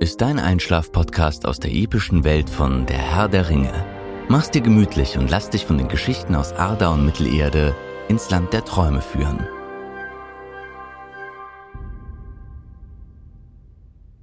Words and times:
ist 0.00 0.22
dein 0.22 0.38
Einschlaf-Podcast 0.38 1.44
aus 1.44 1.60
der 1.60 1.74
epischen 1.74 2.24
Welt 2.24 2.48
von 2.48 2.86
Der 2.86 2.96
Herr 2.96 3.28
der 3.28 3.50
Ringe. 3.50 3.84
Mach's 4.30 4.50
dir 4.50 4.62
gemütlich 4.62 5.18
und 5.18 5.28
lass 5.28 5.50
dich 5.50 5.66
von 5.66 5.76
den 5.76 5.88
Geschichten 5.88 6.34
aus 6.34 6.54
Arda 6.54 6.88
und 6.88 7.04
Mittelerde 7.04 7.76
ins 8.08 8.30
Land 8.30 8.54
der 8.54 8.64
Träume 8.64 9.02
führen. 9.02 9.46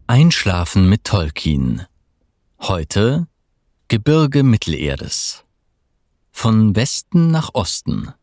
Einschlafen 0.07 0.89
mit 0.89 1.03
Tolkien. 1.03 1.85
Heute 2.59 3.27
Gebirge 3.87 4.41
Mittelerdes. 4.41 5.45
Von 6.31 6.75
Westen 6.75 7.29
nach 7.29 7.51
Osten. 7.53 8.13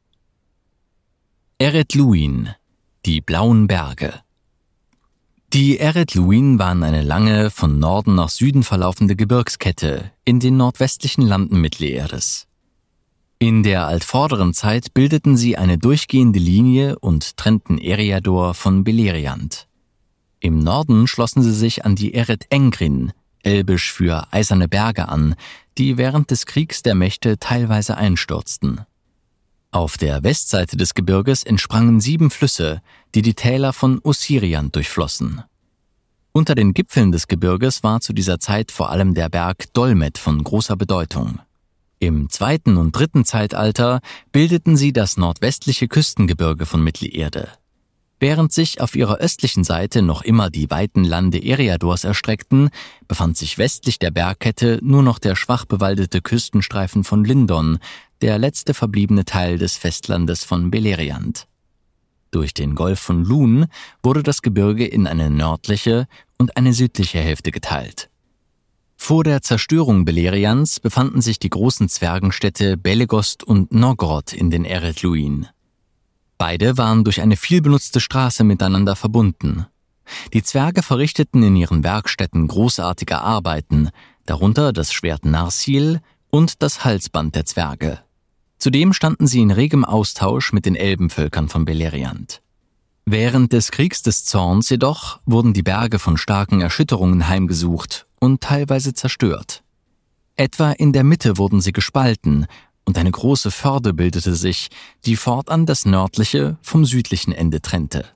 Eret 1.58 1.94
Luin, 1.94 2.52
die 3.06 3.20
blauen 3.20 3.68
Berge. 3.68 4.23
Die 5.54 5.78
Eret 5.78 6.14
Luin 6.16 6.58
waren 6.58 6.82
eine 6.82 7.02
lange, 7.02 7.48
von 7.48 7.78
Norden 7.78 8.16
nach 8.16 8.28
Süden 8.28 8.64
verlaufende 8.64 9.14
Gebirgskette 9.14 10.10
in 10.24 10.40
den 10.40 10.56
nordwestlichen 10.56 11.22
Landen 11.22 11.60
Mittelerdes. 11.60 12.48
In 13.38 13.62
der 13.62 13.86
altvorderen 13.86 14.52
Zeit 14.52 14.94
bildeten 14.94 15.36
sie 15.36 15.56
eine 15.56 15.78
durchgehende 15.78 16.40
Linie 16.40 16.98
und 16.98 17.36
trennten 17.36 17.78
Eriador 17.78 18.54
von 18.54 18.82
Beleriand. 18.82 19.68
Im 20.40 20.58
Norden 20.58 21.06
schlossen 21.06 21.44
sie 21.44 21.54
sich 21.54 21.84
an 21.84 21.94
die 21.94 22.14
Eret 22.14 22.46
Engrin, 22.50 23.12
elbisch 23.44 23.92
für 23.92 24.26
eiserne 24.32 24.66
Berge 24.66 25.08
an, 25.08 25.36
die 25.78 25.96
während 25.96 26.32
des 26.32 26.46
Kriegs 26.46 26.82
der 26.82 26.96
Mächte 26.96 27.38
teilweise 27.38 27.96
einstürzten. 27.96 28.80
Auf 29.74 29.98
der 29.98 30.22
Westseite 30.22 30.76
des 30.76 30.94
Gebirges 30.94 31.42
entsprangen 31.42 32.00
sieben 32.00 32.30
Flüsse, 32.30 32.80
die 33.16 33.22
die 33.22 33.34
Täler 33.34 33.72
von 33.72 33.98
Ossirian 34.04 34.70
durchflossen. 34.70 35.42
Unter 36.30 36.54
den 36.54 36.74
Gipfeln 36.74 37.10
des 37.10 37.26
Gebirges 37.26 37.82
war 37.82 38.00
zu 38.00 38.12
dieser 38.12 38.38
Zeit 38.38 38.70
vor 38.70 38.90
allem 38.90 39.14
der 39.14 39.28
Berg 39.28 39.72
Dolmet 39.72 40.16
von 40.16 40.44
großer 40.44 40.76
Bedeutung. 40.76 41.40
Im 41.98 42.30
zweiten 42.30 42.76
und 42.76 42.92
dritten 42.92 43.24
Zeitalter 43.24 44.00
bildeten 44.30 44.76
sie 44.76 44.92
das 44.92 45.16
nordwestliche 45.16 45.88
Küstengebirge 45.88 46.66
von 46.66 46.84
Mittelerde. 46.84 47.48
Während 48.20 48.52
sich 48.52 48.80
auf 48.80 48.94
ihrer 48.94 49.16
östlichen 49.16 49.64
Seite 49.64 50.00
noch 50.00 50.22
immer 50.22 50.50
die 50.50 50.70
weiten 50.70 51.02
Lande 51.02 51.44
Eriadors 51.44 52.04
erstreckten, 52.04 52.70
befand 53.08 53.36
sich 53.36 53.58
westlich 53.58 53.98
der 53.98 54.12
Bergkette 54.12 54.78
nur 54.82 55.02
noch 55.02 55.18
der 55.18 55.34
schwach 55.34 55.64
bewaldete 55.64 56.22
Küstenstreifen 56.22 57.02
von 57.02 57.24
Lindon, 57.24 57.80
der 58.24 58.38
letzte 58.38 58.72
verbliebene 58.72 59.26
Teil 59.26 59.58
des 59.58 59.76
Festlandes 59.76 60.44
von 60.44 60.70
Beleriand. 60.70 61.46
Durch 62.30 62.54
den 62.54 62.74
Golf 62.74 62.98
von 62.98 63.22
Lun 63.22 63.66
wurde 64.02 64.22
das 64.22 64.40
Gebirge 64.40 64.86
in 64.86 65.06
eine 65.06 65.28
nördliche 65.28 66.08
und 66.38 66.56
eine 66.56 66.72
südliche 66.72 67.18
Hälfte 67.18 67.50
geteilt. 67.50 68.08
Vor 68.96 69.24
der 69.24 69.42
Zerstörung 69.42 70.06
Beleriands 70.06 70.80
befanden 70.80 71.20
sich 71.20 71.38
die 71.38 71.50
großen 71.50 71.90
Zwergenstädte 71.90 72.78
Belegost 72.78 73.44
und 73.44 73.74
Nogrod 73.74 74.32
in 74.32 74.50
den 74.50 74.64
Eretluin. 74.64 75.48
Beide 76.38 76.78
waren 76.78 77.04
durch 77.04 77.20
eine 77.20 77.36
vielbenutzte 77.36 78.00
Straße 78.00 78.42
miteinander 78.42 78.96
verbunden. 78.96 79.66
Die 80.32 80.42
Zwerge 80.42 80.82
verrichteten 80.82 81.42
in 81.42 81.56
ihren 81.56 81.84
Werkstätten 81.84 82.48
großartige 82.48 83.18
Arbeiten, 83.20 83.90
darunter 84.24 84.72
das 84.72 84.94
Schwert 84.94 85.26
Narsil 85.26 86.00
und 86.30 86.62
das 86.62 86.86
Halsband 86.86 87.34
der 87.34 87.44
Zwerge. 87.44 88.03
Zudem 88.64 88.94
standen 88.94 89.26
sie 89.26 89.42
in 89.42 89.50
regem 89.50 89.84
Austausch 89.84 90.54
mit 90.54 90.64
den 90.64 90.74
Elbenvölkern 90.74 91.50
von 91.50 91.66
Beleriand. 91.66 92.40
Während 93.04 93.52
des 93.52 93.70
Kriegs 93.70 94.00
des 94.00 94.24
Zorns 94.24 94.70
jedoch 94.70 95.20
wurden 95.26 95.52
die 95.52 95.62
Berge 95.62 95.98
von 95.98 96.16
starken 96.16 96.62
Erschütterungen 96.62 97.28
heimgesucht 97.28 98.06
und 98.20 98.40
teilweise 98.40 98.94
zerstört. 98.94 99.62
Etwa 100.36 100.70
in 100.72 100.94
der 100.94 101.04
Mitte 101.04 101.36
wurden 101.36 101.60
sie 101.60 101.72
gespalten 101.72 102.46
und 102.86 102.96
eine 102.96 103.10
große 103.10 103.50
Förde 103.50 103.92
bildete 103.92 104.34
sich, 104.34 104.70
die 105.04 105.16
fortan 105.16 105.66
das 105.66 105.84
nördliche 105.84 106.56
vom 106.62 106.86
südlichen 106.86 107.34
Ende 107.34 107.60
trennte. 107.60 108.06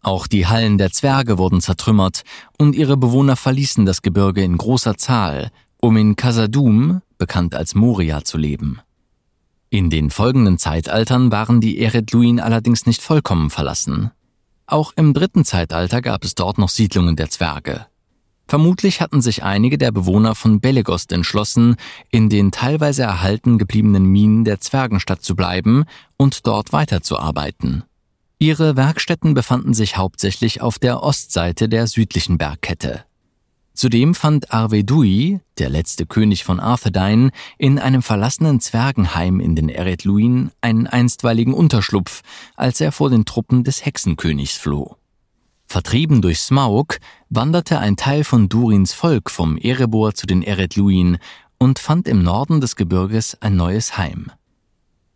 Auch 0.00 0.26
die 0.26 0.48
Hallen 0.48 0.76
der 0.76 0.90
Zwerge 0.90 1.38
wurden 1.38 1.60
zertrümmert 1.60 2.22
und 2.58 2.74
ihre 2.74 2.96
Bewohner 2.96 3.36
verließen 3.36 3.86
das 3.86 4.02
Gebirge 4.02 4.42
in 4.42 4.58
großer 4.58 4.96
Zahl, 4.96 5.52
um 5.80 5.96
in 5.96 6.16
Casadum, 6.16 7.00
bekannt 7.16 7.54
als 7.54 7.76
Moria, 7.76 8.24
zu 8.24 8.38
leben. 8.38 8.80
In 9.72 9.88
den 9.88 10.10
folgenden 10.10 10.58
Zeitaltern 10.58 11.32
waren 11.32 11.62
die 11.62 11.80
Eredluin 11.80 12.40
allerdings 12.40 12.84
nicht 12.84 13.00
vollkommen 13.00 13.48
verlassen. 13.48 14.10
Auch 14.66 14.92
im 14.96 15.14
dritten 15.14 15.46
Zeitalter 15.46 16.02
gab 16.02 16.24
es 16.24 16.34
dort 16.34 16.58
noch 16.58 16.68
Siedlungen 16.68 17.16
der 17.16 17.30
Zwerge. 17.30 17.86
Vermutlich 18.46 19.00
hatten 19.00 19.22
sich 19.22 19.44
einige 19.44 19.78
der 19.78 19.90
Bewohner 19.90 20.34
von 20.34 20.60
Belegost 20.60 21.10
entschlossen, 21.10 21.76
in 22.10 22.28
den 22.28 22.50
teilweise 22.50 23.04
erhalten 23.04 23.56
gebliebenen 23.56 24.04
Minen 24.04 24.44
der 24.44 24.60
Zwergenstadt 24.60 25.22
zu 25.22 25.34
bleiben 25.34 25.86
und 26.18 26.46
dort 26.46 26.74
weiterzuarbeiten. 26.74 27.82
Ihre 28.38 28.76
Werkstätten 28.76 29.32
befanden 29.32 29.72
sich 29.72 29.96
hauptsächlich 29.96 30.60
auf 30.60 30.78
der 30.78 31.02
Ostseite 31.02 31.70
der 31.70 31.86
südlichen 31.86 32.36
Bergkette. 32.36 33.06
Zudem 33.74 34.14
fand 34.14 34.52
Arvedui, 34.52 35.40
der 35.58 35.70
letzte 35.70 36.04
König 36.04 36.44
von 36.44 36.60
Arthedain, 36.60 37.30
in 37.56 37.78
einem 37.78 38.02
verlassenen 38.02 38.60
Zwergenheim 38.60 39.40
in 39.40 39.56
den 39.56 39.68
Eretluin 39.68 40.50
einen 40.60 40.86
einstweiligen 40.86 41.54
Unterschlupf, 41.54 42.22
als 42.54 42.80
er 42.80 42.92
vor 42.92 43.08
den 43.08 43.24
Truppen 43.24 43.64
des 43.64 43.84
Hexenkönigs 43.84 44.56
floh. 44.56 44.96
Vertrieben 45.66 46.20
durch 46.20 46.40
Smaug 46.40 46.98
wanderte 47.30 47.78
ein 47.78 47.96
Teil 47.96 48.24
von 48.24 48.50
Durins 48.50 48.92
Volk 48.92 49.30
vom 49.30 49.56
Erebor 49.56 50.14
zu 50.14 50.26
den 50.26 50.42
Eretluin 50.42 51.16
und 51.56 51.78
fand 51.78 52.08
im 52.08 52.22
Norden 52.22 52.60
des 52.60 52.76
Gebirges 52.76 53.38
ein 53.40 53.56
neues 53.56 53.96
Heim. 53.96 54.30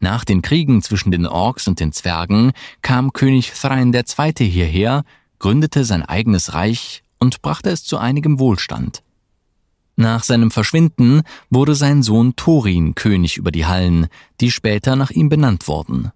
Nach 0.00 0.24
den 0.24 0.40
Kriegen 0.40 0.80
zwischen 0.80 1.10
den 1.10 1.26
Orks 1.26 1.68
und 1.68 1.78
den 1.78 1.92
Zwergen 1.92 2.52
kam 2.80 3.12
König 3.12 3.52
Thrain 3.52 3.92
II. 3.92 4.48
hierher, 4.48 5.04
gründete 5.38 5.84
sein 5.84 6.02
eigenes 6.02 6.54
Reich 6.54 7.02
und 7.18 7.42
brachte 7.42 7.70
es 7.70 7.84
zu 7.84 7.98
einigem 7.98 8.38
Wohlstand. 8.38 9.02
Nach 9.96 10.22
seinem 10.22 10.50
Verschwinden 10.50 11.22
wurde 11.48 11.74
sein 11.74 12.02
Sohn 12.02 12.36
Thorin 12.36 12.94
König 12.94 13.38
über 13.38 13.50
die 13.50 13.66
Hallen, 13.66 14.08
die 14.40 14.50
später 14.50 14.94
nach 14.94 15.10
ihm 15.10 15.30
benannt 15.30 15.68
wurden. 15.68 16.12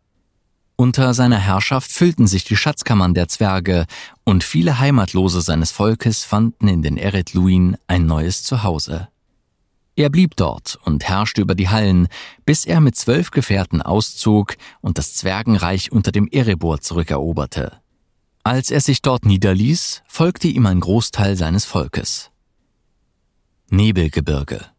Unter 0.76 1.12
seiner 1.12 1.38
Herrschaft 1.38 1.90
füllten 1.90 2.26
sich 2.26 2.44
die 2.44 2.56
Schatzkammern 2.56 3.14
der 3.14 3.28
Zwerge 3.28 3.86
und 4.24 4.44
viele 4.44 4.78
Heimatlose 4.78 5.40
seines 5.42 5.70
Volkes 5.70 6.24
fanden 6.24 6.68
in 6.68 6.82
den 6.82 6.96
Eretluin 6.96 7.76
ein 7.86 8.06
neues 8.06 8.44
Zuhause. 8.44 9.08
Er 9.96 10.08
blieb 10.08 10.36
dort 10.36 10.78
und 10.84 11.04
herrschte 11.04 11.42
über 11.42 11.54
die 11.54 11.68
Hallen, 11.68 12.08
bis 12.46 12.64
er 12.64 12.80
mit 12.80 12.96
zwölf 12.96 13.30
Gefährten 13.30 13.82
auszog 13.82 14.56
und 14.80 14.96
das 14.96 15.14
Zwergenreich 15.14 15.92
unter 15.92 16.12
dem 16.12 16.28
Erebor 16.28 16.80
zurückeroberte. 16.80 17.80
Als 18.42 18.70
er 18.70 18.80
sich 18.80 19.02
dort 19.02 19.26
niederließ, 19.26 20.02
folgte 20.08 20.48
ihm 20.48 20.66
ein 20.66 20.80
Großteil 20.80 21.36
seines 21.36 21.64
Volkes. 21.64 22.30
Nebelgebirge 23.68 24.70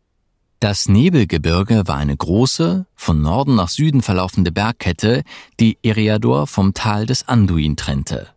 das 0.61 0.87
Nebelgebirge 0.87 1.87
war 1.87 1.97
eine 1.97 2.15
große, 2.15 2.85
von 2.93 3.21
Norden 3.23 3.55
nach 3.55 3.69
Süden 3.69 4.03
verlaufende 4.03 4.51
Bergkette, 4.51 5.23
die 5.59 5.79
Eriador 5.81 6.45
vom 6.45 6.75
Tal 6.75 7.07
des 7.07 7.27
Anduin 7.27 7.75
trennte. 7.75 8.27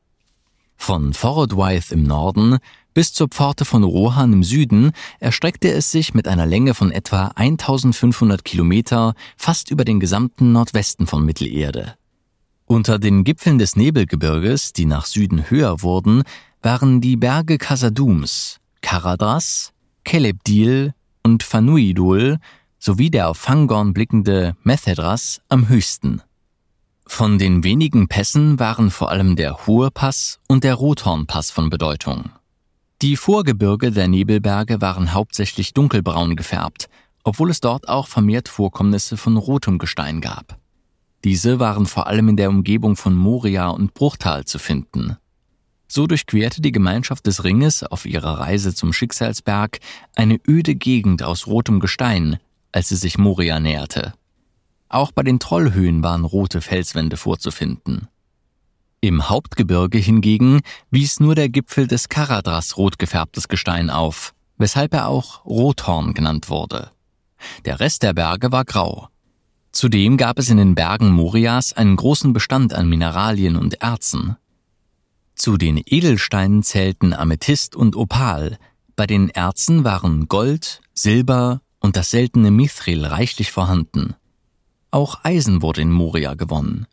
Von 0.74 1.12
Forodwaith 1.12 1.92
im 1.92 2.02
Norden 2.02 2.56
bis 2.94 3.12
zur 3.12 3.28
Pforte 3.28 3.66
von 3.66 3.84
Rohan 3.84 4.32
im 4.32 4.42
Süden 4.42 4.92
erstreckte 5.20 5.70
es 5.70 5.90
sich 5.90 6.14
mit 6.14 6.26
einer 6.26 6.46
Länge 6.46 6.72
von 6.72 6.90
etwa 6.92 7.26
1500 7.34 8.42
Kilometer 8.42 9.12
fast 9.36 9.70
über 9.70 9.84
den 9.84 10.00
gesamten 10.00 10.52
Nordwesten 10.52 11.06
von 11.06 11.26
Mittelerde. 11.26 11.94
Unter 12.66 12.98
den 12.98 13.24
Gipfeln 13.24 13.58
des 13.58 13.76
Nebelgebirges, 13.76 14.72
die 14.72 14.86
nach 14.86 15.06
Süden 15.06 15.50
höher 15.50 15.82
wurden, 15.82 16.22
waren 16.62 17.00
die 17.00 17.16
Berge 17.16 17.58
Casadums, 17.58 18.58
Karadras, 18.80 19.72
Kelebdil 20.04 20.94
und 21.22 21.42
Fanuidul 21.42 22.38
sowie 22.78 23.10
der 23.10 23.28
auf 23.28 23.38
Fangorn 23.38 23.92
blickende 23.92 24.56
Methedras 24.62 25.40
am 25.48 25.68
höchsten. 25.68 26.22
Von 27.06 27.38
den 27.38 27.64
wenigen 27.64 28.08
Pässen 28.08 28.58
waren 28.58 28.90
vor 28.90 29.10
allem 29.10 29.36
der 29.36 29.66
Hohe 29.66 29.90
Pass 29.90 30.38
und 30.48 30.64
der 30.64 30.74
Rothornpass 30.74 31.50
von 31.50 31.68
Bedeutung. 31.68 32.30
Die 33.02 33.16
Vorgebirge 33.16 33.90
der 33.90 34.08
Nebelberge 34.08 34.80
waren 34.80 35.12
hauptsächlich 35.12 35.74
dunkelbraun 35.74 36.36
gefärbt, 36.36 36.88
obwohl 37.22 37.50
es 37.50 37.60
dort 37.60 37.88
auch 37.88 38.06
vermehrt 38.06 38.48
Vorkommnisse 38.48 39.16
von 39.16 39.36
rotem 39.36 39.78
Gestein 39.78 40.20
gab. 40.20 40.58
Diese 41.24 41.58
waren 41.58 41.86
vor 41.86 42.06
allem 42.06 42.28
in 42.28 42.36
der 42.36 42.50
Umgebung 42.50 42.96
von 42.96 43.14
Moria 43.14 43.68
und 43.68 43.94
Bruchtal 43.94 44.44
zu 44.44 44.58
finden. 44.58 45.16
So 45.88 46.06
durchquerte 46.06 46.60
die 46.60 46.72
Gemeinschaft 46.72 47.26
des 47.26 47.44
Ringes 47.44 47.82
auf 47.82 48.04
ihrer 48.04 48.40
Reise 48.40 48.74
zum 48.74 48.92
Schicksalsberg 48.92 49.80
eine 50.14 50.38
öde 50.46 50.74
Gegend 50.74 51.22
aus 51.22 51.46
rotem 51.46 51.80
Gestein, 51.80 52.38
als 52.72 52.88
sie 52.88 52.96
sich 52.96 53.16
Moria 53.16 53.58
näherte. 53.58 54.12
Auch 54.90 55.12
bei 55.12 55.22
den 55.22 55.40
Trollhöhen 55.40 56.02
waren 56.02 56.24
rote 56.24 56.60
Felswände 56.60 57.16
vorzufinden. 57.16 58.08
Im 59.00 59.28
Hauptgebirge 59.28 59.98
hingegen 59.98 60.60
wies 60.90 61.20
nur 61.20 61.34
der 61.34 61.48
Gipfel 61.48 61.86
des 61.86 62.08
Karadras 62.08 62.76
rot 62.76 62.98
gefärbtes 62.98 63.48
Gestein 63.48 63.88
auf, 63.88 64.34
weshalb 64.58 64.92
er 64.94 65.08
auch 65.08 65.44
Rothorn 65.44 66.12
genannt 66.12 66.50
wurde. 66.50 66.90
Der 67.64 67.80
Rest 67.80 68.02
der 68.02 68.12
Berge 68.12 68.52
war 68.52 68.64
grau. 68.64 69.08
Zudem 69.74 70.16
gab 70.16 70.38
es 70.38 70.50
in 70.50 70.56
den 70.56 70.76
Bergen 70.76 71.10
Morias 71.10 71.72
einen 71.72 71.96
großen 71.96 72.32
Bestand 72.32 72.72
an 72.72 72.88
Mineralien 72.88 73.56
und 73.56 73.82
Erzen. 73.82 74.36
Zu 75.34 75.56
den 75.56 75.82
Edelsteinen 75.84 76.62
zählten 76.62 77.12
Amethyst 77.12 77.74
und 77.74 77.96
Opal, 77.96 78.56
bei 78.94 79.08
den 79.08 79.30
Erzen 79.30 79.82
waren 79.82 80.28
Gold, 80.28 80.80
Silber 80.94 81.60
und 81.80 81.96
das 81.96 82.12
seltene 82.12 82.52
Mithril 82.52 83.04
reichlich 83.04 83.50
vorhanden. 83.50 84.14
Auch 84.92 85.24
Eisen 85.24 85.60
wurde 85.60 85.80
in 85.80 85.90
Moria 85.90 86.34
gewonnen. 86.34 86.86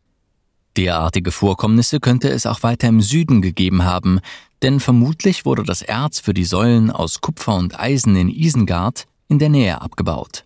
Derartige 0.76 1.32
Vorkommnisse 1.32 2.00
könnte 2.00 2.30
es 2.30 2.48
auch 2.48 2.64
weiter 2.64 2.88
im 2.88 3.02
Süden 3.02 3.44
gegeben 3.44 3.84
haben, 3.84 4.22
denn 4.64 4.80
vermutlich 4.80 5.46
wurde 5.46 5.64
das 5.64 5.84
Erz 5.84 6.20
für 6.20 6.34
die 6.34 6.46
Säulen 6.46 6.90
aus 6.90 7.22
Kupfer 7.22 7.54
und 7.54 7.80
Eisen 7.80 8.16
in 8.16 8.28
Isengard 8.28 9.06
in 9.28 9.38
der 9.38 9.50
Nähe 9.50 9.80
abgebaut. 9.82 10.46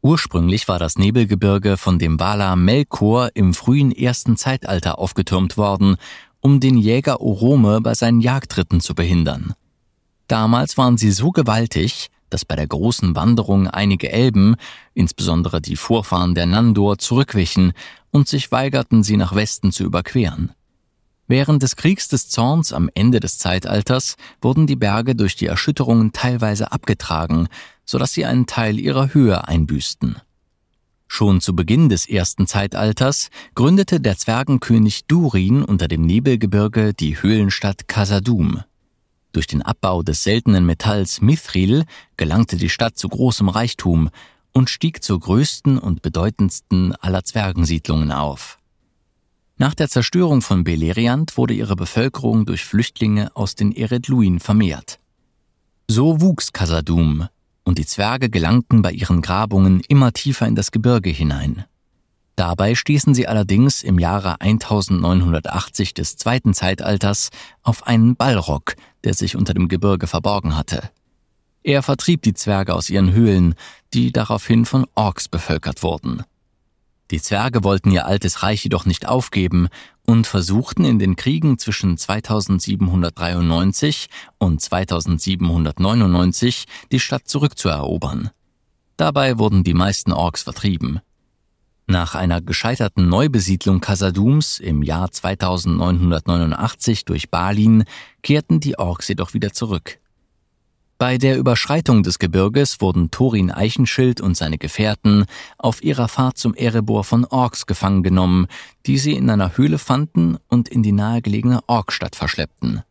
Ursprünglich 0.00 0.68
war 0.68 0.78
das 0.78 0.96
Nebelgebirge 0.96 1.76
von 1.76 1.98
dem 1.98 2.20
Wala 2.20 2.54
Melkor 2.54 3.30
im 3.34 3.52
frühen 3.52 3.90
ersten 3.90 4.36
Zeitalter 4.36 4.98
aufgetürmt 4.98 5.56
worden, 5.56 5.96
um 6.40 6.60
den 6.60 6.78
Jäger 6.78 7.20
Orome 7.20 7.80
bei 7.80 7.94
seinen 7.94 8.20
Jagdritten 8.20 8.80
zu 8.80 8.94
behindern. 8.94 9.54
Damals 10.28 10.78
waren 10.78 10.98
sie 10.98 11.10
so 11.10 11.30
gewaltig, 11.30 12.08
dass 12.30 12.44
bei 12.44 12.54
der 12.54 12.66
großen 12.66 13.16
Wanderung 13.16 13.66
einige 13.66 14.12
Elben, 14.12 14.56
insbesondere 14.94 15.60
die 15.60 15.76
Vorfahren 15.76 16.34
der 16.34 16.46
Nandor, 16.46 16.98
zurückwichen 16.98 17.72
und 18.10 18.28
sich 18.28 18.52
weigerten, 18.52 19.02
sie 19.02 19.16
nach 19.16 19.34
Westen 19.34 19.72
zu 19.72 19.84
überqueren. 19.84 20.52
Während 21.28 21.62
des 21.62 21.76
Kriegs 21.76 22.08
des 22.08 22.30
Zorns 22.30 22.72
am 22.72 22.88
Ende 22.94 23.20
des 23.20 23.36
Zeitalters 23.36 24.16
wurden 24.40 24.66
die 24.66 24.76
Berge 24.76 25.14
durch 25.14 25.36
die 25.36 25.46
Erschütterungen 25.46 26.12
teilweise 26.12 26.72
abgetragen, 26.72 27.48
sodass 27.84 28.12
sie 28.12 28.24
einen 28.24 28.46
Teil 28.46 28.78
ihrer 28.78 29.12
Höhe 29.12 29.46
einbüßten. 29.46 30.16
Schon 31.06 31.40
zu 31.42 31.54
Beginn 31.54 31.90
des 31.90 32.08
ersten 32.08 32.46
Zeitalters 32.46 33.28
gründete 33.54 34.00
der 34.00 34.16
Zwergenkönig 34.16 35.06
Durin 35.06 35.62
unter 35.62 35.86
dem 35.86 36.02
Nebelgebirge 36.02 36.94
die 36.94 37.20
Höhlenstadt 37.20 37.88
Kasadum. 37.88 38.62
Durch 39.32 39.46
den 39.46 39.62
Abbau 39.62 40.02
des 40.02 40.22
seltenen 40.22 40.64
Metalls 40.64 41.20
Mithril 41.20 41.84
gelangte 42.16 42.56
die 42.56 42.70
Stadt 42.70 42.98
zu 42.98 43.08
großem 43.08 43.50
Reichtum 43.50 44.08
und 44.52 44.70
stieg 44.70 45.02
zur 45.02 45.20
größten 45.20 45.78
und 45.78 46.00
bedeutendsten 46.00 46.94
aller 46.94 47.24
Zwergensiedlungen 47.24 48.12
auf. 48.12 48.57
Nach 49.60 49.74
der 49.74 49.88
Zerstörung 49.88 50.40
von 50.40 50.62
Beleriand 50.62 51.36
wurde 51.36 51.52
ihre 51.52 51.74
Bevölkerung 51.74 52.46
durch 52.46 52.64
Flüchtlinge 52.64 53.34
aus 53.34 53.56
den 53.56 53.72
Eredluin 53.72 54.38
vermehrt. 54.38 55.00
So 55.88 56.20
wuchs 56.20 56.52
Kasadum, 56.52 57.26
und 57.64 57.78
die 57.78 57.86
Zwerge 57.86 58.30
gelangten 58.30 58.82
bei 58.82 58.92
ihren 58.92 59.20
Grabungen 59.20 59.80
immer 59.88 60.12
tiefer 60.12 60.46
in 60.46 60.54
das 60.54 60.70
Gebirge 60.70 61.10
hinein. 61.10 61.64
Dabei 62.36 62.76
stießen 62.76 63.14
sie 63.14 63.26
allerdings 63.26 63.82
im 63.82 63.98
Jahre 63.98 64.40
1980 64.40 65.92
des 65.92 66.16
zweiten 66.16 66.54
Zeitalters 66.54 67.30
auf 67.64 67.84
einen 67.84 68.14
Ballrock, 68.14 68.76
der 69.02 69.14
sich 69.14 69.34
unter 69.34 69.54
dem 69.54 69.66
Gebirge 69.66 70.06
verborgen 70.06 70.56
hatte. 70.56 70.88
Er 71.64 71.82
vertrieb 71.82 72.22
die 72.22 72.34
Zwerge 72.34 72.74
aus 72.74 72.90
ihren 72.90 73.12
Höhlen, 73.12 73.56
die 73.92 74.12
daraufhin 74.12 74.66
von 74.66 74.86
Orks 74.94 75.28
bevölkert 75.28 75.82
wurden. 75.82 76.22
Die 77.10 77.22
Zwerge 77.22 77.64
wollten 77.64 77.90
ihr 77.90 78.06
altes 78.06 78.42
Reich 78.42 78.64
jedoch 78.64 78.84
nicht 78.84 79.08
aufgeben 79.08 79.68
und 80.04 80.26
versuchten 80.26 80.84
in 80.84 80.98
den 80.98 81.16
Kriegen 81.16 81.56
zwischen 81.58 81.96
2793 81.96 84.08
und 84.38 84.60
2799 84.60 86.66
die 86.92 87.00
Stadt 87.00 87.26
zurückzuerobern. 87.26 88.28
Dabei 88.96 89.38
wurden 89.38 89.64
die 89.64 89.72
meisten 89.74 90.12
Orks 90.12 90.42
vertrieben. 90.42 91.00
Nach 91.86 92.14
einer 92.14 92.42
gescheiterten 92.42 93.08
Neubesiedlung 93.08 93.80
Kasadums 93.80 94.58
im 94.58 94.82
Jahr 94.82 95.10
2989 95.10 97.06
durch 97.06 97.30
Balin 97.30 97.84
kehrten 98.22 98.60
die 98.60 98.78
Orks 98.78 99.08
jedoch 99.08 99.32
wieder 99.32 99.54
zurück. 99.54 99.98
Bei 100.98 101.16
der 101.16 101.38
Überschreitung 101.38 102.02
des 102.02 102.18
Gebirges 102.18 102.80
wurden 102.80 103.12
Thorin 103.12 103.52
Eichenschild 103.52 104.20
und 104.20 104.36
seine 104.36 104.58
Gefährten 104.58 105.26
auf 105.56 105.80
ihrer 105.80 106.08
Fahrt 106.08 106.38
zum 106.38 106.54
Erebor 106.54 107.04
von 107.04 107.24
Orks 107.24 107.66
gefangen 107.66 108.02
genommen, 108.02 108.48
die 108.84 108.98
sie 108.98 109.12
in 109.12 109.30
einer 109.30 109.56
Höhle 109.56 109.78
fanden 109.78 110.38
und 110.48 110.68
in 110.68 110.82
die 110.82 110.90
nahegelegene 110.90 111.60
Orkstadt 111.68 112.16
verschleppten. 112.16 112.82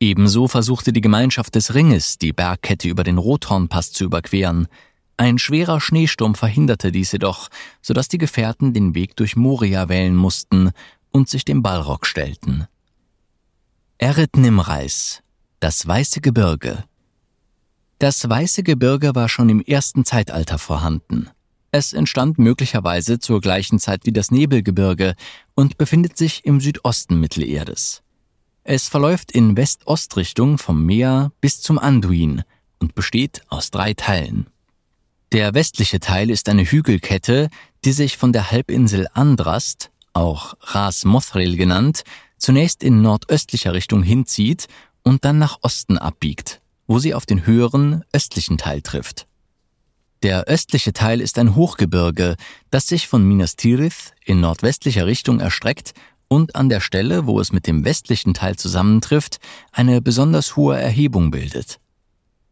Ebenso 0.00 0.48
versuchte 0.48 0.94
die 0.94 1.02
Gemeinschaft 1.02 1.54
des 1.54 1.74
Ringes, 1.74 2.16
die 2.16 2.32
Bergkette 2.32 2.88
über 2.88 3.04
den 3.04 3.18
Rothornpass 3.18 3.92
zu 3.92 4.04
überqueren. 4.04 4.66
Ein 5.18 5.36
schwerer 5.36 5.82
Schneesturm 5.82 6.34
verhinderte 6.34 6.92
dies 6.92 7.12
jedoch, 7.12 7.48
sodass 7.82 8.08
die 8.08 8.18
Gefährten 8.18 8.72
den 8.72 8.94
Weg 8.94 9.16
durch 9.16 9.36
Moria 9.36 9.90
wählen 9.90 10.16
mussten 10.16 10.70
und 11.10 11.28
sich 11.28 11.44
dem 11.44 11.62
Balrog 11.62 12.06
stellten. 12.06 12.68
Erit 13.98 14.38
Nimreis, 14.38 15.22
das 15.60 15.86
Weiße 15.86 16.22
Gebirge, 16.22 16.84
das 17.98 18.28
Weiße 18.28 18.62
Gebirge 18.62 19.14
war 19.14 19.28
schon 19.28 19.48
im 19.48 19.60
ersten 19.60 20.04
Zeitalter 20.04 20.58
vorhanden. 20.58 21.30
Es 21.72 21.92
entstand 21.92 22.38
möglicherweise 22.38 23.18
zur 23.18 23.40
gleichen 23.40 23.78
Zeit 23.78 24.06
wie 24.06 24.12
das 24.12 24.30
Nebelgebirge 24.30 25.14
und 25.54 25.78
befindet 25.78 26.16
sich 26.16 26.44
im 26.44 26.60
Südosten 26.60 27.18
Mittelerdes. 27.20 28.02
Es 28.62 28.88
verläuft 28.88 29.32
in 29.32 29.56
West-Ost-Richtung 29.56 30.58
vom 30.58 30.84
Meer 30.86 31.32
bis 31.40 31.60
zum 31.60 31.78
Anduin 31.78 32.44
und 32.78 32.94
besteht 32.94 33.42
aus 33.48 33.70
drei 33.70 33.94
Teilen. 33.94 34.46
Der 35.32 35.52
westliche 35.54 36.00
Teil 36.00 36.30
ist 36.30 36.48
eine 36.48 36.64
Hügelkette, 36.64 37.50
die 37.84 37.92
sich 37.92 38.16
von 38.16 38.32
der 38.32 38.50
Halbinsel 38.50 39.08
Andrast, 39.12 39.90
auch 40.12 40.54
Ras 40.60 41.04
Mothril 41.04 41.56
genannt, 41.56 42.04
zunächst 42.38 42.82
in 42.82 43.02
nordöstlicher 43.02 43.74
Richtung 43.74 44.02
hinzieht 44.02 44.68
und 45.02 45.24
dann 45.24 45.38
nach 45.38 45.58
Osten 45.62 45.98
abbiegt 45.98 46.60
wo 46.88 46.98
sie 46.98 47.14
auf 47.14 47.26
den 47.26 47.46
höheren 47.46 48.02
östlichen 48.12 48.58
Teil 48.58 48.82
trifft. 48.82 49.28
Der 50.24 50.44
östliche 50.44 50.92
Teil 50.92 51.20
ist 51.20 51.38
ein 51.38 51.54
Hochgebirge, 51.54 52.34
das 52.72 52.88
sich 52.88 53.06
von 53.06 53.22
Minas 53.22 53.54
Tirith 53.54 54.12
in 54.24 54.40
nordwestlicher 54.40 55.06
Richtung 55.06 55.38
erstreckt 55.38 55.92
und 56.26 56.56
an 56.56 56.68
der 56.68 56.80
Stelle, 56.80 57.26
wo 57.26 57.38
es 57.38 57.52
mit 57.52 57.68
dem 57.68 57.84
westlichen 57.84 58.34
Teil 58.34 58.56
zusammentrifft, 58.56 59.38
eine 59.70 60.02
besonders 60.02 60.56
hohe 60.56 60.76
Erhebung 60.76 61.30
bildet. 61.30 61.78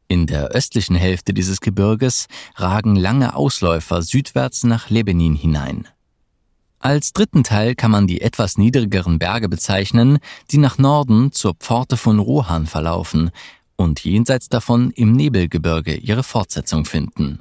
In 0.07 0.29
der 0.29 0.49
östlichen 0.49 0.95
Hälfte 0.95 1.35
dieses 1.35 1.61
Gebirges 1.61 2.29
ragen 2.55 2.95
lange 2.95 3.35
Ausläufer 3.35 4.03
südwärts 4.03 4.63
nach 4.63 4.89
Lebenin 4.89 5.35
hinein. 5.35 5.89
Als 6.79 7.13
dritten 7.13 7.43
Teil 7.43 7.75
kann 7.75 7.91
man 7.91 8.07
die 8.07 8.21
etwas 8.21 8.59
niedrigeren 8.59 9.19
Berge 9.19 9.49
bezeichnen, 9.49 10.19
die 10.53 10.59
nach 10.59 10.79
Norden 10.79 11.33
zur 11.33 11.55
Pforte 11.55 11.97
von 11.97 12.21
Rohan 12.21 12.67
verlaufen, 12.67 13.33
und 13.77 14.05
jenseits 14.05 14.49
davon 14.49 14.91
im 14.91 15.13
Nebelgebirge 15.13 15.97
ihre 15.97 16.23
Fortsetzung 16.23 16.85
finden. 16.85 17.41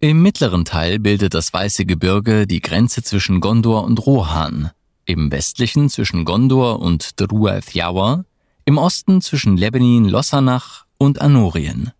Im 0.00 0.22
mittleren 0.22 0.64
Teil 0.64 0.98
bildet 0.98 1.34
das 1.34 1.52
Weiße 1.52 1.84
Gebirge 1.84 2.46
die 2.46 2.60
Grenze 2.60 3.02
zwischen 3.02 3.40
Gondor 3.40 3.84
und 3.84 4.06
Rohan, 4.06 4.70
im 5.06 5.32
westlichen 5.32 5.88
zwischen 5.88 6.24
Gondor 6.24 6.80
und 6.80 7.20
Druath 7.20 7.74
Yawa, 7.74 8.24
im 8.64 8.78
Osten 8.78 9.20
zwischen 9.22 9.56
Lebanin, 9.56 10.04
Lossanach 10.04 10.84
und 10.98 11.20
Anorien. 11.20 11.92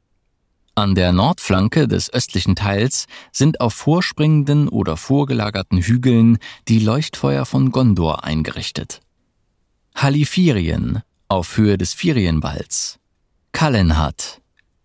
An 0.75 0.95
der 0.95 1.13
Nordflanke 1.13 1.89
des 1.89 2.13
östlichen 2.13 2.55
Teils 2.55 3.07
sind 3.33 3.61
auf 3.61 3.75
vorspringenden 3.75 4.69
oder 4.69 4.97
vorgelagerten 4.97 5.79
Hügeln 5.79 6.39
die 6.69 6.79
Leuchtfeuer 6.79 7.47
von 7.47 7.73
Gondor 7.73 8.23
eingerichtet. 8.23 9.01
Halifirien 9.97 11.03
auf 11.27 11.57
Höhe 11.57 11.79
des 11.79 11.95
Firienwalds, 11.95 13.01
Kallenhat, 13.53 14.41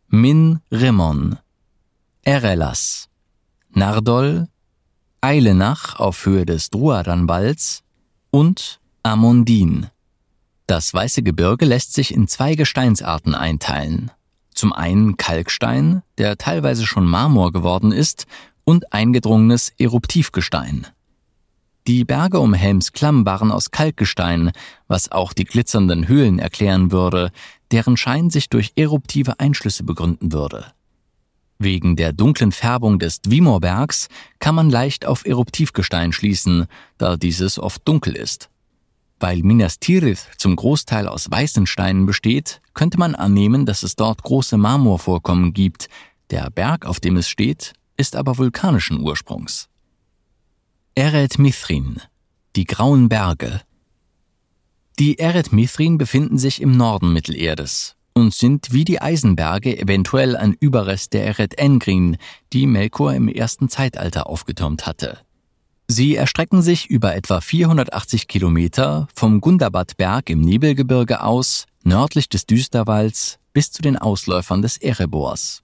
Min 0.08 0.60
Rimon, 0.72 1.38
Erelas, 2.24 3.10
Nardol, 3.70 4.48
Eilenach 5.22 6.00
auf 6.00 6.26
Höhe 6.26 6.46
des 6.46 6.70
Druadanballs 6.70 7.84
und 8.32 8.80
Amondin. 9.04 9.88
Das 10.68 10.94
Weiße 10.94 11.24
Gebirge 11.24 11.66
lässt 11.66 11.94
sich 11.94 12.14
in 12.14 12.28
zwei 12.28 12.56
Gesteinsarten 12.56 13.36
einteilen. 13.36 14.12
Zum 14.54 14.74
einen 14.74 15.18
Kalkstein, 15.18 16.04
der 16.18 16.38
teilweise 16.38 16.86
schon 16.86 17.06
Marmor 17.06 17.52
geworden 17.52 17.92
ist, 17.92 18.26
und 18.64 18.94
eingedrungenes 18.94 19.74
Eruptivgestein. 19.78 20.88
Die 21.86 22.06
Berge 22.06 22.40
um 22.40 22.54
Helmsklamm 22.54 23.26
waren 23.26 23.52
aus 23.52 23.72
Kalkgestein, 23.72 24.54
was 24.88 25.12
auch 25.12 25.34
die 25.34 25.44
glitzernden 25.44 26.08
Höhlen 26.08 26.40
erklären 26.40 26.94
würde, 26.94 27.32
deren 27.74 27.98
Schein 27.98 28.30
sich 28.30 28.50
durch 28.50 28.72
eruptive 28.76 29.40
Einschlüsse 29.40 29.84
begründen 29.84 30.32
würde. 30.32 30.68
Wegen 31.60 31.96
der 31.96 32.14
dunklen 32.14 32.52
Färbung 32.52 33.00
des 33.00 33.22
Dwimorbergs 33.22 34.10
kann 34.40 34.56
man 34.56 34.70
leicht 34.70 35.06
auf 35.06 35.26
Eruptivgestein 35.26 36.12
schließen, 36.14 36.68
da 36.98 37.18
dieses 37.18 37.58
oft 37.58 37.88
dunkel 37.88 38.16
ist. 38.16 38.50
Weil 39.20 39.42
Minas 39.42 39.80
Tirith 39.80 40.30
zum 40.38 40.56
Großteil 40.56 41.08
aus 41.08 41.32
weißen 41.32 41.66
Steinen 41.66 42.06
besteht, 42.06 42.62
könnte 42.74 43.00
man 43.00 43.16
annehmen, 43.16 43.66
dass 43.66 43.84
es 43.84 43.96
dort 43.96 44.22
große 44.24 44.58
Marmorvorkommen 44.58 45.54
gibt. 45.54 45.88
Der 46.30 46.50
Berg, 46.50 46.86
auf 46.86 47.00
dem 47.00 47.18
es 47.18 47.30
steht, 47.30 47.74
ist 47.98 48.16
aber 48.16 48.38
vulkanischen 48.38 49.00
Ursprungs. 49.00 49.70
Eret 50.96 51.40
Mithrin, 51.40 52.02
die 52.56 52.66
grauen 52.66 53.10
Berge. 53.10 53.62
Die 55.00 55.18
Eret 55.18 55.52
Mithrin 55.52 55.98
befinden 55.98 56.38
sich 56.38 56.62
im 56.62 56.78
Norden 56.78 57.14
Mittelerdes 57.14 57.96
und 58.14 58.34
sind 58.34 58.74
wie 58.74 58.86
die 58.86 59.02
Eisenberge 59.02 59.78
eventuell 59.78 60.38
ein 60.38 60.56
Überrest 60.60 61.14
der 61.14 61.26
Eret 61.26 61.56
Engrin, 61.58 62.18
die 62.54 62.68
Melkor 62.68 63.14
im 63.14 63.28
ersten 63.28 63.70
Zeitalter 63.70 64.28
aufgetürmt 64.28 64.86
hatte. 64.86 65.20
Sie 65.88 66.16
erstrecken 66.16 66.62
sich 66.62 66.90
über 66.90 67.16
etwa 67.16 67.42
480 67.42 68.28
Kilometer 68.28 69.08
vom 69.16 69.42
Gundabad-Berg 69.42 70.30
im 70.30 70.42
Nebelgebirge 70.42 71.24
aus, 71.24 71.66
nördlich 71.84 72.30
des 72.30 72.46
Düsterwalds, 72.46 73.40
bis 73.52 73.72
zu 73.72 73.82
den 73.82 73.98
Ausläufern 73.98 74.62
des 74.62 74.78
Erebors. 74.78 75.62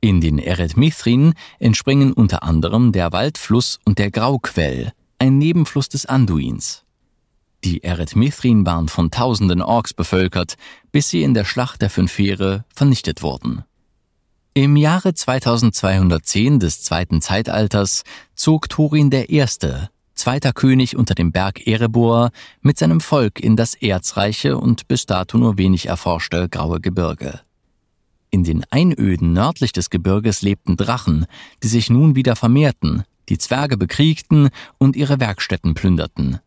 In 0.00 0.20
den 0.20 0.38
Eretmithrin 0.38 1.34
entspringen 1.58 2.12
unter 2.12 2.42
anderem 2.42 2.92
der 2.92 3.12
Waldfluss 3.12 3.80
und 3.84 3.98
der 3.98 4.10
Grauquell, 4.10 4.92
ein 5.18 5.38
Nebenfluss 5.38 5.88
des 5.88 6.06
Anduins. 6.06 6.85
Die 7.64 7.82
Eretmithrin 7.82 8.64
waren 8.66 8.88
von 8.88 9.10
tausenden 9.10 9.62
Orks 9.62 9.94
bevölkert, 9.94 10.56
bis 10.92 11.08
sie 11.08 11.22
in 11.22 11.34
der 11.34 11.44
Schlacht 11.44 11.82
der 11.82 11.90
Fünf 11.90 12.16
Heere 12.18 12.64
vernichtet 12.72 13.22
wurden. 13.22 13.64
Im 14.54 14.76
Jahre 14.76 15.12
2210 15.12 16.60
des 16.60 16.82
zweiten 16.82 17.20
Zeitalters 17.20 18.04
zog 18.34 18.68
Thorin 18.68 19.10
I., 19.12 19.44
zweiter 20.14 20.52
König 20.52 20.96
unter 20.96 21.14
dem 21.14 21.30
Berg 21.30 21.66
Erebor, 21.66 22.30
mit 22.62 22.78
seinem 22.78 23.00
Volk 23.00 23.38
in 23.38 23.56
das 23.56 23.74
erzreiche 23.74 24.56
und 24.56 24.88
bis 24.88 25.04
dato 25.04 25.36
nur 25.36 25.58
wenig 25.58 25.86
erforschte 25.86 26.48
Graue 26.48 26.80
Gebirge. 26.80 27.40
In 28.30 28.44
den 28.44 28.64
Einöden 28.70 29.32
nördlich 29.32 29.72
des 29.72 29.90
Gebirges 29.90 30.42
lebten 30.42 30.76
Drachen, 30.76 31.26
die 31.62 31.68
sich 31.68 31.90
nun 31.90 32.16
wieder 32.16 32.34
vermehrten, 32.34 33.04
die 33.28 33.38
Zwerge 33.38 33.76
bekriegten 33.76 34.48
und 34.78 34.96
ihre 34.96 35.20
Werkstätten 35.20 35.74
plünderten. 35.74 36.38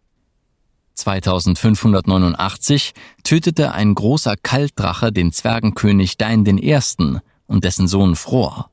2589 1.00 2.94
tötete 3.24 3.74
ein 3.74 3.96
großer 3.96 4.36
Kaltdrache 4.36 5.12
den 5.12 5.32
Zwergenkönig 5.32 6.18
Dain 6.18 6.46
I., 6.46 6.80
und 7.48 7.64
dessen 7.64 7.88
Sohn 7.88 8.14
Thror. 8.14 8.70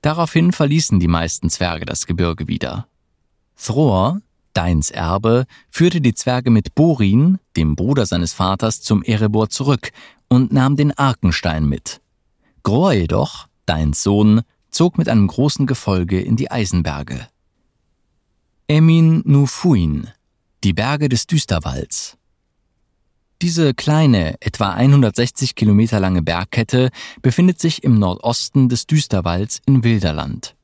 Daraufhin 0.00 0.52
verließen 0.52 0.98
die 1.00 1.08
meisten 1.08 1.50
Zwerge 1.50 1.84
das 1.84 2.06
Gebirge 2.06 2.48
wieder. 2.48 2.86
Thror, 3.56 4.22
Deins 4.54 4.90
Erbe, 4.90 5.44
führte 5.70 6.00
die 6.00 6.14
Zwerge 6.14 6.50
mit 6.50 6.74
Borin, 6.74 7.38
dem 7.56 7.76
Bruder 7.76 8.06
seines 8.06 8.32
Vaters, 8.32 8.80
zum 8.80 9.02
Erebor 9.02 9.48
zurück 9.50 9.92
und 10.28 10.52
nahm 10.52 10.76
den 10.76 10.96
Arkenstein 10.96 11.66
mit. 11.66 12.00
Groa 12.62 12.92
jedoch, 12.92 13.48
Deins 13.66 14.02
Sohn, 14.02 14.42
zog 14.70 14.98
mit 14.98 15.08
einem 15.08 15.26
großen 15.26 15.66
Gefolge 15.66 16.20
in 16.20 16.36
die 16.36 16.50
Eisenberge. 16.50 17.28
Emin 18.66 19.22
Nufuin, 19.24 20.08
die 20.62 20.74
Berge 20.74 21.08
des 21.08 21.26
Düsterwalds. 21.26 22.18
Diese 23.40 23.72
kleine, 23.72 24.36
etwa 24.40 24.70
160 24.70 25.54
Kilometer 25.54 25.98
lange 25.98 26.20
Bergkette 26.20 26.90
befindet 27.22 27.58
sich 27.58 27.82
im 27.82 27.98
Nordosten 27.98 28.68
des 28.68 28.86
Düsterwalds 28.86 29.62
in 29.64 29.82
Wilderland. 29.84 30.54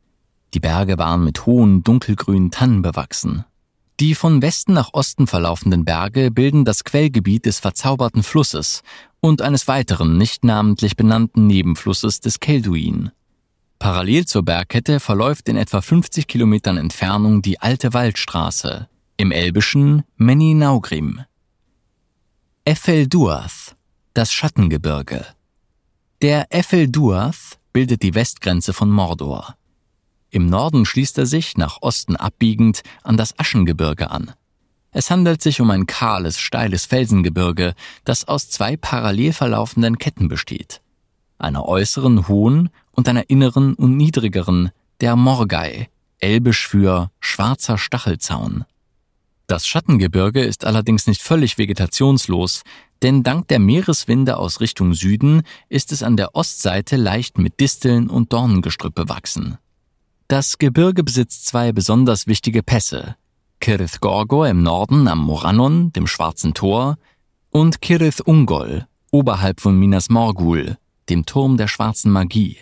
Die 0.53 0.61
Berge 0.61 0.99
waren 0.99 1.25
mit 1.25 1.47
hohen, 1.47 1.83
dunkelgrünen 1.83 2.50
Tannen 2.50 2.83
bewachsen. 2.83 3.47
Die 3.99 4.15
von 4.15 4.43
Westen 4.43 4.75
nach 4.75 4.93
Osten 4.93 5.26
verlaufenden 5.26 5.87
Berge 5.87 6.31
bilden 6.31 6.67
das 6.67 6.85
Quellgebiet 6.85 7.47
des 7.47 7.61
verzauberten 7.61 8.23
Flusses 8.23 8.83
und 9.21 9.41
eines 9.41 9.67
weiteren, 9.67 10.19
nicht 10.19 10.45
namentlich 10.45 10.97
benannten 10.97 11.47
Nebenflusses 11.47 12.21
des 12.21 12.38
Kelduin. 12.38 13.12
Parallel 13.79 14.26
zur 14.26 14.43
Bergkette 14.43 15.00
verläuft 15.00 15.49
in 15.49 15.57
etwa 15.57 15.81
50 15.81 16.26
Kilometern 16.26 16.76
Entfernung 16.76 17.41
die 17.41 17.61
alte 17.61 17.95
Waldstraße, 17.95 18.88
im 19.18 19.32
Elbischen 19.32 20.04
Meni 20.16 20.52
Naugrim. 20.52 21.23
Efelduath, 22.64 23.75
das 24.12 24.30
Schattengebirge. 24.30 25.25
Der 26.20 26.46
Efelduath 26.50 27.58
bildet 27.73 28.02
die 28.02 28.14
Westgrenze 28.14 28.75
von 28.75 28.90
Mordor. 28.90 29.56
Im 30.30 30.46
Norden 30.50 30.85
schließt 30.85 31.16
er 31.18 31.26
sich, 31.26 31.56
nach 31.56 31.78
Osten 31.80 32.16
abbiegend, 32.16 32.82
an 33.04 33.16
das 33.16 33.38
Aschengebirge 33.38 34.11
an. 34.11 34.32
Es 34.90 35.11
handelt 35.11 35.40
sich 35.40 35.61
um 35.62 35.70
ein 35.70 35.87
kahles, 35.87 36.38
steiles 36.38 36.85
Felsengebirge, 36.85 37.75
das 38.04 38.28
aus 38.28 38.50
zwei 38.50 38.76
parallel 38.76 39.32
verlaufenden 39.32 39.99
Ketten 39.99 40.28
besteht. 40.28 40.82
Einer 41.38 41.66
äußeren 41.66 42.28
hohen 42.28 42.68
und 42.92 43.08
einer 43.08 43.30
inneren 43.30 43.75
und 43.75 43.96
niedrigeren, 43.96 44.73
der 45.00 45.16
Morgai, 45.16 45.88
elbisch 46.18 46.66
für 46.66 47.11
schwarzer 47.20 47.78
Stachelzaun. 47.78 48.64
Das 49.47 49.67
Schattengebirge 49.67 50.43
ist 50.43 50.65
allerdings 50.65 51.07
nicht 51.07 51.23
völlig 51.23 51.57
vegetationslos, 51.57 52.62
denn 53.03 53.23
dank 53.23 53.47
der 53.49 53.59
Meereswinde 53.59 54.38
aus 54.38 54.61
Richtung 54.61 54.95
Süden 54.95 55.43
ist 55.69 55.93
es 55.93 56.03
an 56.03 56.17
der 56.17 56.35
Ostseite 56.35 56.97
leicht 56.97 57.38
mit 57.38 57.61
Disteln 57.61 58.11
und 58.11 58.33
Dornengestrüpp 58.33 58.95
bewachsen. 58.95 59.59
Das 60.29 60.59
Gebirge 60.59 61.05
besitzt 61.05 61.47
zwei 61.47 61.71
besonders 61.71 62.26
wichtige 62.26 62.65
Pässe. 62.65 63.17
Kirith 63.61 64.00
Gorgor 64.00 64.49
im 64.49 64.62
Norden 64.62 65.07
am 65.07 65.21
Morannon, 65.21 65.93
dem 65.93 66.09
Schwarzen 66.09 66.53
Tor, 66.53 66.97
und 67.50 67.81
Kirith 67.81 68.21
Ungol, 68.21 68.87
oberhalb 69.12 69.61
von 69.61 69.79
Minas 69.79 70.09
Morgul, 70.09 70.76
dem 71.09 71.25
Turm 71.25 71.57
der 71.57 71.69
schwarzen 71.69 72.11
Magie. 72.11 72.59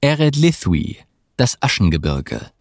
Ered 0.00 0.36
Lithwi, 0.36 0.98
das 1.36 1.60
Aschengebirge. 1.60 2.51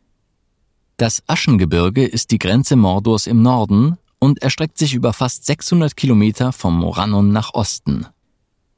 Das 1.01 1.23
Aschengebirge 1.25 2.05
ist 2.05 2.29
die 2.29 2.37
Grenze 2.37 2.75
Mordors 2.75 3.25
im 3.25 3.41
Norden 3.41 3.97
und 4.19 4.43
erstreckt 4.43 4.77
sich 4.77 4.93
über 4.93 5.13
fast 5.13 5.47
600 5.47 5.97
Kilometer 5.97 6.51
vom 6.51 6.77
Morannon 6.77 7.31
nach 7.31 7.55
Osten. 7.55 8.05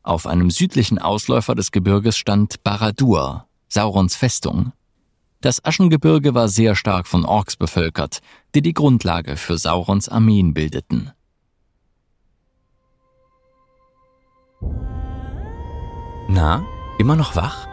Auf 0.04 0.26
einem 0.26 0.50
südlichen 0.50 1.00
Ausläufer 1.00 1.54
des 1.54 1.74
Gebirges 1.74 2.16
stand 2.16 2.64
Baradur, 2.64 3.50
Saurons 3.68 4.16
Festung. 4.16 4.72
Das 5.42 5.66
Aschengebirge 5.66 6.34
war 6.34 6.48
sehr 6.48 6.78
stark 6.78 7.08
von 7.08 7.26
Orks 7.26 7.58
bevölkert, 7.58 8.22
die 8.56 8.62
die 8.62 8.74
Grundlage 8.74 9.36
für 9.36 9.58
Saurons 9.58 10.08
Armeen 10.08 10.54
bildeten. 10.54 11.12
Na, 16.30 16.64
immer 16.98 17.18
noch 17.18 17.36
wach? 17.36 17.73